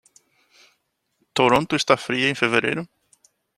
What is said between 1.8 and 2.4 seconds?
fria em